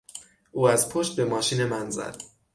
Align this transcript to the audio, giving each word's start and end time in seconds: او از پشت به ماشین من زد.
او 0.51 0.67
از 0.67 0.89
پشت 0.89 1.15
به 1.15 1.25
ماشین 1.25 1.65
من 1.65 1.89
زد. 1.89 2.21